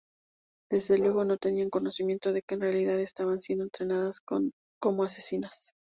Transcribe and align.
Desde 0.71 0.97
luego, 0.97 1.25
no 1.25 1.37
tenían 1.37 1.69
conocimiento 1.69 2.33
de 2.33 2.41
que 2.41 2.55
en 2.55 2.61
realidad 2.61 2.97
estaban 2.99 3.39
siendo 3.39 3.65
entrenadas 3.65 4.19
como 4.19 5.03
asesinas. 5.03 5.73